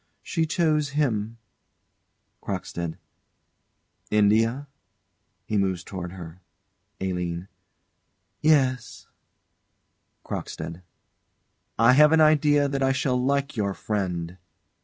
[0.23, 1.37] She chose him.
[2.41, 2.97] CROCKSTEAD.
[4.09, 4.67] India?
[5.45, 6.41] [He moves towards her.]
[6.99, 7.47] ALINE.
[8.41, 9.05] Yes.
[10.25, 10.81] CROCKSTEAD.
[11.77, 14.37] I have an idea that I shall like your friend.